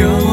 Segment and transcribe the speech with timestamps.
[0.00, 0.31] 영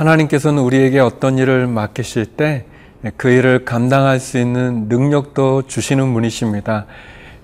[0.00, 2.64] 하나님께서는 우리에게 어떤 일을 맡기실 때
[3.16, 6.84] 그 일을 감당할 수 있는 능력도 주시는 분이십니다.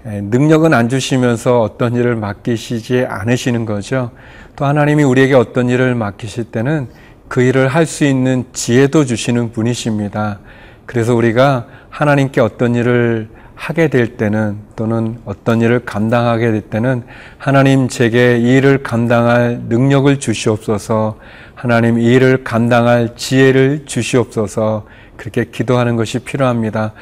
[0.05, 4.11] 에, 능력은 안 주시면서 어떤 일을 맡기시지 않으시는 거죠.
[4.55, 6.89] 또 하나님이 우리에게 어떤 일을 맡기실 때는
[7.29, 10.41] 그 일을 할 수 있는 지혜도 주시는 분이십니다.
[10.85, 17.03] 그래서 우리가 하나님께 어떤 일을 하게 될 때는 또는 어떤 일을 감당하게 될 때는
[17.39, 21.19] 하나님 제게 이 일을 감당할 능력을 주시옵소서
[21.55, 26.93] 하나님 이 일을 감당할 지혜를 주시옵소서 그렇게 기도하는 것이 필요합니다.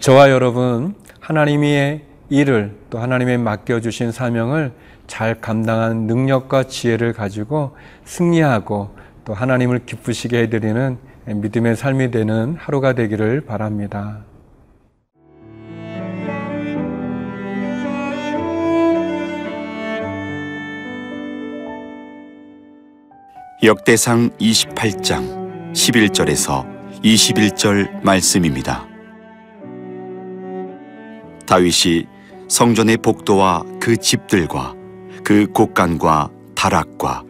[0.00, 4.72] 저와 여러분 하나님의 일을 또 하나님의 맡겨주신 사명을
[5.06, 13.42] 잘 감당한 능력과 지혜를 가지고 승리하고 또 하나님을 기쁘시게 해드리는 믿음의 삶이 되는 하루가 되기를
[13.42, 14.24] 바랍니다.
[23.62, 26.66] 역대상 28장 11절에서
[27.02, 28.86] 21절 말씀입니다.
[31.46, 32.06] 다윗이
[32.48, 34.74] 성전의 복도와 그 집들과
[35.24, 37.24] 그 곳간과 다락과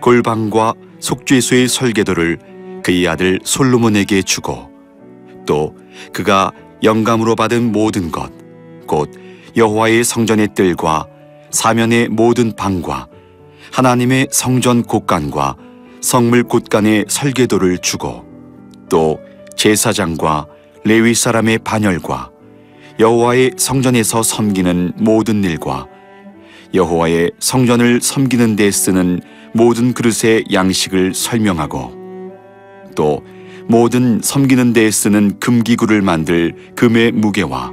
[0.00, 2.38] 골방과 속죄소의 설계도를
[2.82, 4.70] 그의 아들 솔로몬에게 주고
[5.46, 5.74] 또
[6.12, 8.46] 그가 영감으로 받은 모든 것
[8.86, 9.10] 곧
[9.56, 11.06] 여호와의 성전의 뜰과
[11.50, 13.08] 사면의 모든 방과
[13.72, 15.56] 하나님의 성전 곳간과
[16.00, 18.24] 성물 곳간의 설계도를 주고
[18.88, 19.18] 또
[19.56, 20.46] 제사장과
[20.84, 22.30] 레위 사람의 반열과
[23.00, 25.86] 여호와의 성전에서 섬기는 모든 일과
[26.74, 29.20] 여호와의 성전을 섬기는 데 쓰는
[29.52, 32.32] 모든 그릇의 양식을 설명하고
[32.94, 33.22] 또
[33.68, 37.72] 모든 섬기는 데에 쓰는 금기구를 만들 금의 무게와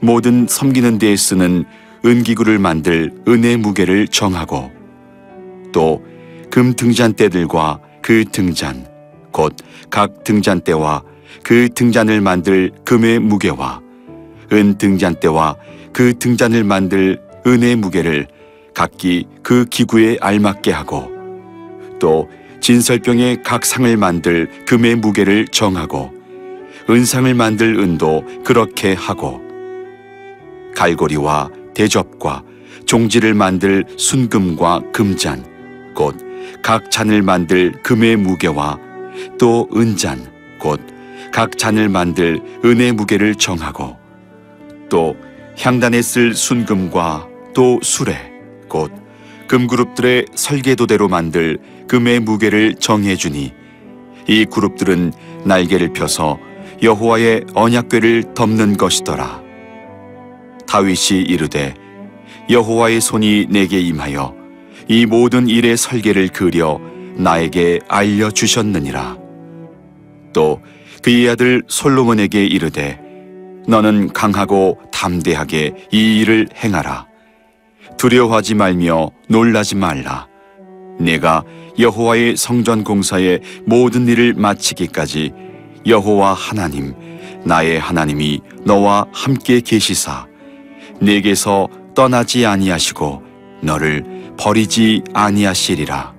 [0.00, 1.64] 모든 섬기는 데에 쓰는
[2.04, 4.72] 은기구를 만들 은의 무게를 정하고
[5.72, 6.02] 또
[6.52, 8.86] 금 등잔대들과 그 등잔
[9.32, 9.56] 곧
[9.88, 11.02] 각 등잔대와
[11.42, 13.80] 그 등잔을 만들 금의 무게와
[14.52, 15.56] 은 등잔대와
[15.94, 18.26] 그 등잔을 만들 은의 무게를
[18.74, 21.10] 각기 그 기구에 알맞게 하고
[21.98, 22.28] 또
[22.60, 26.10] 진설병의 각 상을 만들 금의 무게를 정하고
[26.88, 29.40] 은상을 만들 은도 그렇게 하고
[30.74, 32.42] 갈고리와 대접과
[32.86, 35.44] 종지를 만들 순금과 금잔
[35.94, 36.31] 곧
[36.62, 38.78] 각 잔을 만들 금의 무게와
[39.38, 40.92] 또 은잔 곧
[41.32, 43.96] 각 잔을 만들 은의 무게를 정하고
[44.90, 45.16] 또
[45.58, 48.14] 향단에 쓸 순금과 또 수레
[48.68, 48.92] 곧
[49.48, 51.58] 금그룹들의 설계도대로 만들
[51.88, 53.52] 금의 무게를 정해 주니
[54.28, 55.12] 이 그룹들은
[55.44, 56.38] 날개를 펴서
[56.82, 59.42] 여호와의 언약궤를 덮는 것이더라.
[60.66, 61.74] 다윗이 이르되
[62.50, 64.41] 여호와의 손이 내게 임하여
[64.88, 66.80] 이 모든 일의 설계를 그려
[67.16, 69.18] 나에게 알려 주셨느니라.
[70.32, 70.60] 또
[71.02, 73.00] 그의 아들 솔로몬에게 이르되
[73.66, 77.06] 너는 강하고 담대하게 이 일을 행하라.
[77.96, 80.26] 두려워하지 말며 놀라지 말라.
[80.98, 81.44] 내가
[81.78, 85.32] 여호와의 성전 공사의 모든 일을 마치기까지
[85.86, 86.94] 여호와 하나님
[87.44, 90.26] 나의 하나님이 너와 함께 계시사
[91.00, 93.22] 내게서 떠나지 아니하시고
[93.62, 94.04] 너를
[94.38, 96.14] 버리지 아니하시리라.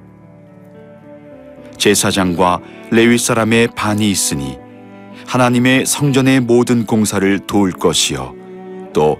[1.77, 4.57] 제사장과 레위 사람의 반이 있으니
[5.27, 8.33] 하나님의 성전의 모든 공사를 도울 것이요
[8.93, 9.17] 또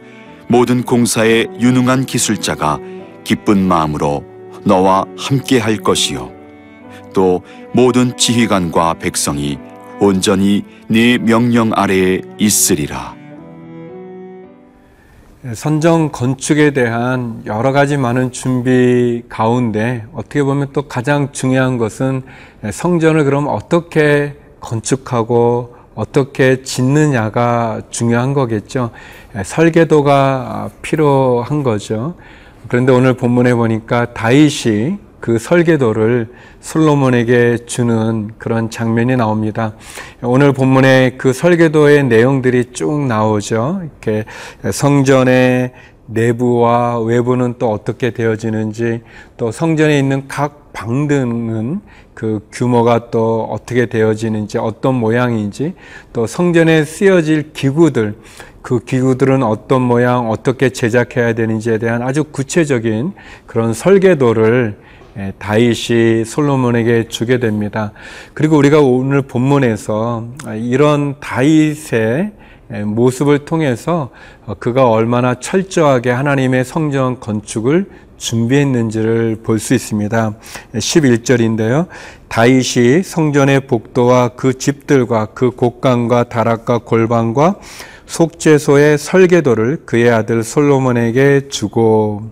[0.47, 2.79] 모든 공사에 유능한 기술자가
[3.23, 4.23] 기쁜 마음으로
[4.63, 6.31] 너와 함께 할 것이요
[7.13, 7.41] 또
[7.73, 9.57] 모든 지휘관과 백성이
[9.99, 13.15] 온전히 네 명령 아래에 있으리라
[15.51, 22.21] 선정 건축에 대한 여러 가지 많은 준비 가운데 어떻게 보면 또 가장 중요한 것은
[22.71, 28.91] 성전을 그럼 어떻게 건축하고 어떻게 짓느냐가 중요한 거겠죠.
[29.43, 32.15] 설계도가 필요한 거죠.
[32.69, 36.27] 그런데 오늘 본문에 보니까 다윗이 그 설계도를
[36.59, 39.73] 솔로몬에게 주는 그런 장면이 나옵니다.
[40.21, 43.83] 오늘 본문에 그 설계도의 내용들이 쭉 나오죠.
[43.83, 44.25] 이렇게
[44.69, 45.71] 성전의
[46.07, 48.99] 내부와 외부는 또 어떻게 되어지는지
[49.37, 51.79] 또 성전에 있는 각 방등은
[52.13, 55.75] 그 규모가 또 어떻게 되어지는지 어떤 모양인지
[56.11, 58.15] 또 성전에 쓰여질 기구들
[58.61, 63.13] 그 기구들은 어떤 모양 어떻게 제작해야 되는지에 대한 아주 구체적인
[63.45, 64.92] 그런 설계도를 예,
[65.37, 67.91] 다윗이 솔로몬에게 주게 됩니다.
[68.33, 70.27] 그리고 우리가 오늘 본문에서
[70.57, 72.31] 이런 다윗의
[72.73, 74.09] 예, 모습을 통해서
[74.45, 77.85] 어, 그가 얼마나 철저하게 하나님의 성전 건축을
[78.17, 80.33] 준비했는지를 볼 수 있습니다.
[80.73, 81.87] 11절인데요.
[82.29, 87.55] 다윗이 성전의 복도와 그 집들과 그 곡간과 다락과 골방과
[88.05, 92.31] 속죄소의 설계도를 그의 아들 솔로몬에게 주고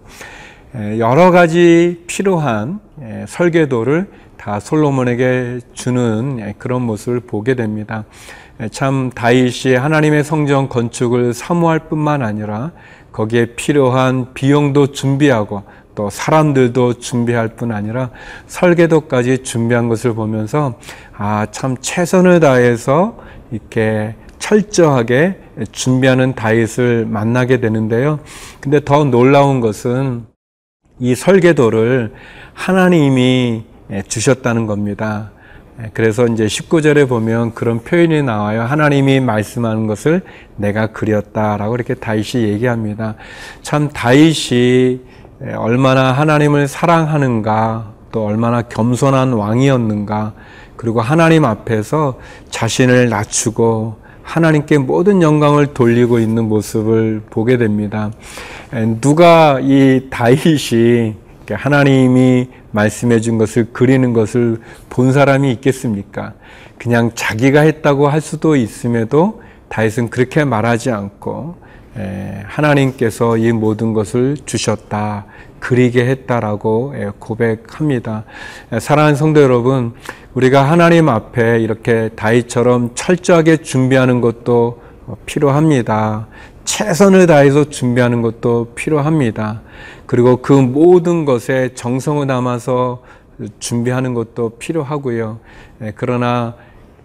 [0.74, 2.80] 여러 가지 필요한
[3.28, 4.08] 설계도를
[4.38, 8.06] 다 솔로몬에게 주는 그런 모습을 보게 됩니다.
[8.72, 12.72] 참 다윗이 하나님의 성전 건축을 사모할 뿐만 아니라
[13.12, 15.64] 거기에 필요한 비용도 준비하고
[15.94, 18.10] 또 사람들도 준비할 뿐 아니라
[18.48, 20.76] 설계도까지 준비한 것을 보면서
[21.18, 23.18] 아 참 최선을 다해서
[23.52, 25.38] 이렇게 철저하게
[25.72, 28.20] 준비하는 다윗을 만나게 되는데요.
[28.62, 30.31] 근데 더 놀라운 것은
[31.02, 32.14] 이 설계도를
[32.54, 33.64] 하나님이
[34.08, 35.32] 주셨다는 겁니다.
[35.94, 38.62] 그래서 이제 19절에 보면 그런 표현이 나와요.
[38.62, 40.22] 하나님이 말씀하는 것을
[40.58, 43.16] 내가 그렸다라고 이렇게 다윗이 얘기합니다.
[43.64, 45.02] 참 다윗이
[45.58, 50.34] 얼마나 하나님을 사랑하는가, 또 얼마나 겸손한 왕이었는가,
[50.76, 52.20] 그리고 하나님 앞에서
[52.52, 58.12] 자신을 낮추고 하나님께 모든 영광을 돌리고 있는 모습을 보게 됩니다.
[59.02, 61.16] 누가 이 다윗이
[61.50, 64.60] 하나님이 말씀해 준 것을 그리는 것을
[64.90, 66.34] 본 사람이 있겠습니까?
[66.78, 69.42] 그냥 자기가 했다고 할 수도 있음에도
[69.72, 71.56] 다윗은 그렇게 말하지 않고
[72.46, 75.26] 하나님께서 이 모든 것을 주셨다.
[75.60, 78.26] 그리게 했다라고 고백합니다.
[78.80, 79.94] 사랑하는 성도 여러분,
[80.34, 84.82] 우리가 하나님 앞에 이렇게 다윗처럼 철저하게 준비하는 것도
[85.26, 86.28] 필요합니다.
[86.66, 89.62] 최선을 다해서 준비하는 것도 필요합니다.
[90.06, 93.04] 그리고 그 모든 것에 정성을 담아서
[93.60, 95.40] 준비하는 것도 필요하고요.
[95.96, 96.56] 그러나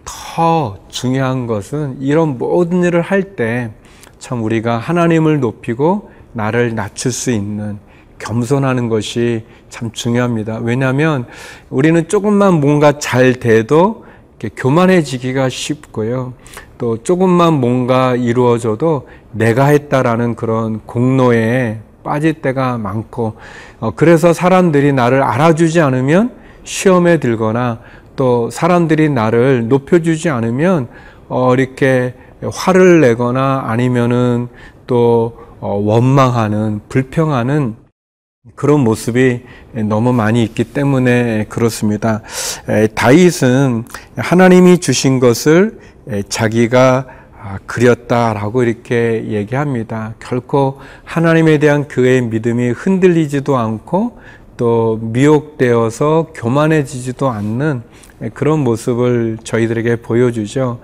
[0.07, 3.71] 더 중요한 것은 이런 모든 일을 할 때
[4.19, 7.77] 참 우리가 하나님을 높이고 나를 낮출 수 있는
[8.19, 10.59] 겸손하는 것이 참 중요합니다.
[10.63, 11.25] 왜냐하면
[11.69, 14.05] 우리는 조금만 뭔가 잘 돼도
[14.55, 16.33] 교만해지기가 쉽고요.
[16.77, 23.35] 또 조금만 뭔가 이루어져도 내가 했다라는 그런 공로에 빠질 때가 많고,
[23.79, 26.31] 어, 그래서 사람들이 나를 알아주지 않으면
[26.63, 27.79] 시험에 들거나
[28.17, 30.89] 또 사람들이 나를 높여주지 않으면
[31.29, 34.49] 어, 이렇게 화를 내거나 아니면은
[34.85, 37.75] 또 어, 원망하는, 불평하는
[38.55, 39.43] 그런 모습이
[39.85, 42.21] 너무 많이 있기 때문에 그렇습니다.
[42.95, 43.83] 다윗은
[44.15, 45.79] 하나님이 주신 것을
[46.29, 47.07] 자기가
[47.39, 50.15] 아, 그렸다라고 이렇게 얘기합니다.
[50.19, 54.17] 결코 하나님에 대한 그의 믿음이 흔들리지도 않고
[54.57, 57.83] 또 미혹되어서 교만해지지도 않는
[58.33, 60.79] 그런 모습을 저희들에게 보여주죠.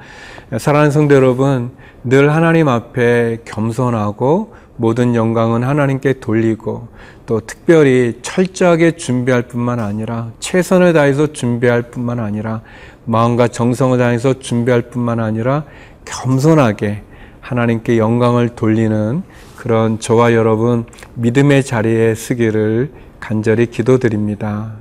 [0.58, 1.72] 사랑하는 성도 여러분,
[2.04, 6.88] 늘 하나님 앞에 겸손하고 모든 영광은 하나님께 돌리고
[7.26, 12.62] 또 특별히 철저하게 준비할 뿐만 아니라 최선을 다해서 준비할 뿐만 아니라
[13.06, 15.64] 마음과 정성을 다해서 준비할 뿐만 아니라
[16.06, 17.04] 겸손하게
[17.40, 19.24] 하나님께 영광을 돌리는
[19.64, 22.92] 그런 저와 여러분 믿음의 자리에 서기를
[23.22, 24.74] 간절히 기도드립니다.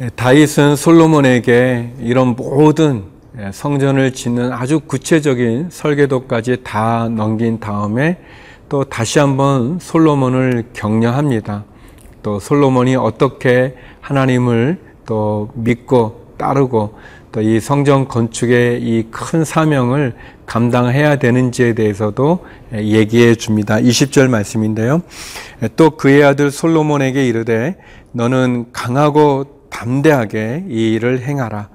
[0.00, 3.04] 예, 다윗은 솔로몬에게 이런 모든
[3.38, 8.16] 예, 성전을 짓는 아주 구체적인 설계도까지 다 넘긴 다음에
[8.68, 11.64] 또 다시 한번 솔로몬을 격려합니다.
[12.22, 16.94] 또 솔로몬이 어떻게 하나님을 또 믿고 따르고
[17.32, 20.14] 또 이 성전 건축의 이 큰 사명을
[20.46, 23.76] 감당해야 되는지에 대해서도 예, 얘기해 줍니다.
[23.76, 25.02] 20절 말씀인데요.
[25.76, 27.76] 또 그의 아들 솔로몬에게 이르되
[28.12, 31.68] 너는 강하고 담대하게 이 일을 행하라.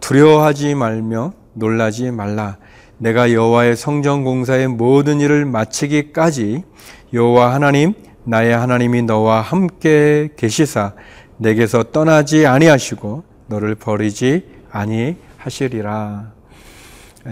[0.00, 2.56] 두려워하지 말며 놀라지 말라.
[2.98, 6.64] 내가 여호와의 성전 공사의 모든 일을 마치기까지
[7.12, 10.94] 여호와 하나님 나의 하나님이 너와 함께 계시사
[11.36, 16.32] 내게서 떠나지 아니하시고 너를 버리지 아니하시리라.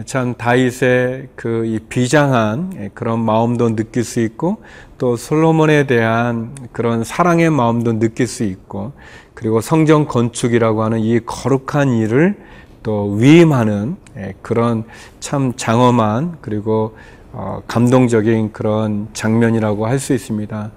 [0.06, 4.62] 참 다윗의 그 이 비장한 그런 마음도 느낄 수 있고
[4.96, 8.92] 또 솔로몬에 대한 그런 사랑의 마음도 느낄 수 있고
[9.34, 12.36] 그리고 성전 건축이라고 하는 이 거룩한 일을
[12.82, 13.96] 또 위임하는
[14.42, 14.84] 그런
[15.20, 16.96] 참 장엄한 그리고
[17.34, 20.70] 어, 감동적인 그런 장면이라고 할 수 있습니다.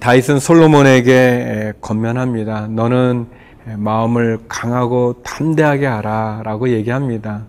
[0.00, 2.66] 다윗은 솔로몬에게 건면합니다.
[2.68, 3.26] 너는
[3.76, 7.44] 마음을 강하고 담대하게 하라라고 얘기합니다.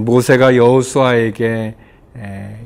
[0.00, 1.74] 모세가 여호수아에게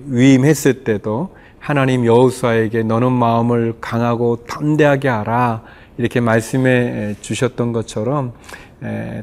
[0.06, 5.62] 위임했을 때도 하나님 여호수아에게 너는 마음을 강하고 담대하게 하라
[5.96, 8.32] 이렇게 말씀해 주셨던 것처럼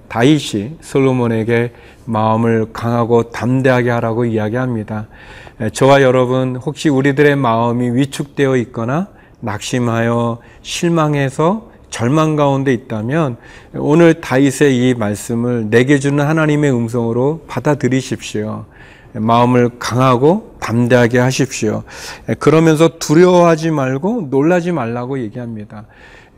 [0.08, 1.74] 다윗이 솔로몬에게
[2.06, 5.08] 마음을 강하고 담대하게 하라고 이야기합니다.
[5.74, 9.08] 저와 여러분 혹시 우리들의 마음이 위축되어 있거나
[9.40, 13.38] 낙심하여 실망해서 절망 가운데 있다면
[13.76, 18.66] 오늘 다윗의 이 말씀을 내게 주는 하나님의 음성으로 받아들이십시오.
[19.14, 21.84] 마음을 강하고 담대하게 하십시오.
[22.40, 25.86] 그러면서 두려워하지 말고 놀라지 말라고 얘기합니다.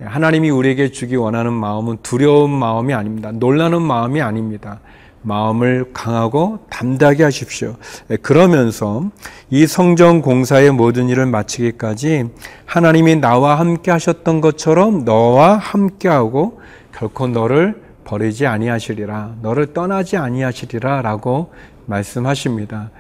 [0.06, 3.32] 하나님이 우리에게 주기 원하는 마음은 두려운 마음이 아닙니다.
[3.32, 4.80] 놀라는 마음이 아닙니다.
[5.24, 7.76] 마음을 강하고 담대하게 하십시오.
[8.22, 9.10] 그러면서
[9.50, 12.26] 이 성전 공사의 모든 일을 마치기까지
[12.66, 16.60] 하나님이 나와 함께 하셨던 것처럼 너와 함께하고
[16.94, 19.36] 결코 너를 버리지 아니하시리라.
[19.42, 21.54] 너를 떠나지 아니하시리라라고
[21.86, 22.92] 말씀하십니다.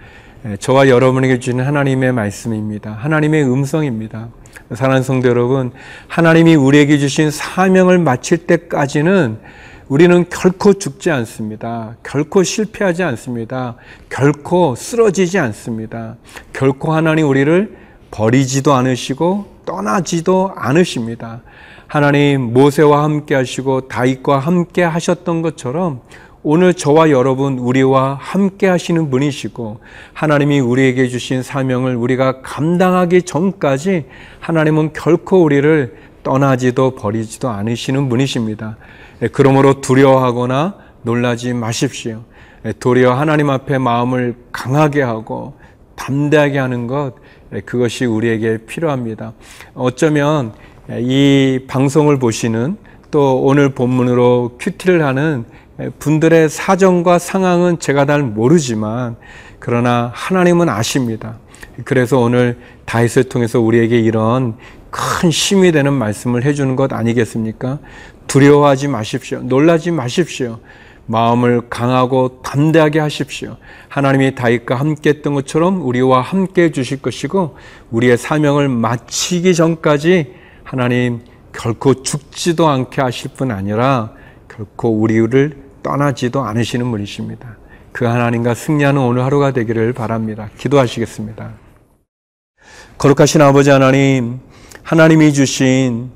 [0.59, 2.91] 저와 여러분에게 주는 하나님의 말씀입니다.
[2.91, 4.29] 하나님의 음성입니다.
[4.71, 5.71] 사랑하는 성도 여러분,
[6.07, 9.37] 하나님이 우리에게 주신 사명을 마칠 때까지는
[9.89, 11.95] 우리는 결코 죽지 않습니다.
[12.01, 13.75] 결코 실패하지 않습니다.
[14.09, 16.15] 결코 쓰러지지 않습니다.
[16.53, 17.75] 결코 하나님 우리를
[18.09, 21.41] 버리지도 않으시고 떠나지도 않으십니다.
[21.87, 26.01] 하나님 모세와 함께 하시고 다윗과 함께 하셨던 것처럼
[26.45, 29.79] 오늘 저와 여러분 우리와 함께 하시는 분이시고
[30.11, 34.07] 하나님이 우리에게 주신 사명을 우리가 감당하기 전까지
[34.41, 38.75] 하나님은 결코 우리를 떠나지도 버리지도 않으시는 분이십니다.
[39.21, 42.23] 예, 그러므로 두려워하거나 놀라지 마십시오.
[42.65, 45.53] 예, 도리어 하나님 앞에 마음을 강하게 하고
[45.95, 47.13] 담대하게 하는 것
[47.53, 49.31] 예, 그것이 우리에게 필요합니다.
[49.75, 50.51] 어쩌면
[50.89, 52.75] 이 방송을 보시는
[53.11, 55.45] 또 오늘 본문으로 큐티를 하는
[55.99, 59.15] 분들의 사정과 상황은 제가 잘 모르지만
[59.59, 61.39] 그러나 하나님은 아십니다.
[61.85, 64.55] 그래서 오늘 다윗을 통해서 우리에게 이런
[64.91, 67.79] 큰 힘이 되는 말씀을 해주는 것 아니겠습니까?
[68.27, 69.39] 두려워하지 마십시오.
[69.39, 70.59] 놀라지 마십시오.
[71.05, 73.57] 마음을 강하고 담대하게 하십시오.
[73.89, 77.57] 하나님이 다윗과 함께 했던 것처럼 우리와 함께 해 주실 것이고
[77.91, 84.11] 우리의 사명을 마치기 전까지 하나님 결코 죽지도 않게 하실 뿐 아니라
[84.55, 87.57] 결코 우리를 떠나지도 않으시는 분이십니다.
[87.91, 90.49] 그 하나님과 승리하는 오늘 하루가 되기를 바랍니다.
[90.57, 91.51] 기도하시겠습니다.
[92.97, 94.39] 거룩하신 아버지 하나님,
[94.83, 96.11] 하나님이 주신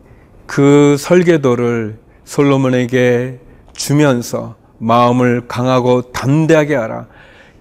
[0.45, 3.39] 그 설계도를 솔로몬에게
[3.73, 7.07] 주면서 마음을 강하고 담대하게 하라.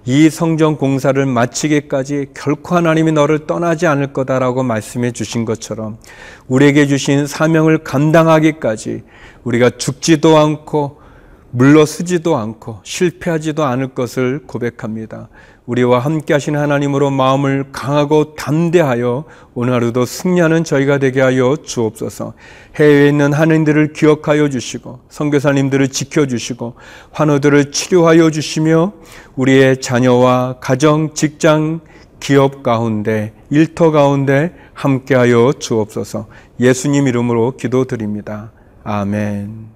[0.08, 5.98] 이 성전 공사를 마치기까지 결코 하나님이 너를 떠나지 않을 거다라고 말씀해 주신 것처럼
[6.46, 9.02] 우리에게 주신 사명을 감당하기까지
[9.42, 11.00] 우리가 죽지도 않고
[11.50, 15.28] 물러서지도 않고 실패하지도 않을 것을 고백합니다.
[15.66, 22.34] 우리와 함께 하신 하나님으로 마음을 강하고 담대하여 오늘 하루도 승리하는 저희가 되게 하여 주옵소서.
[22.76, 26.74] 해외에 있는 하나님들을 기억하여 주시고 선교사님들을 지켜 주시고
[27.10, 28.92] 환우들을 치료하여 주시며
[29.34, 31.80] 우리의 자녀와 가정, 직장,
[32.20, 36.26] 기업 가운데 일터 가운데 함께하여 주옵소서.
[36.60, 38.52] 예수님 이름으로 기도드립니다.
[38.84, 39.75] 아멘.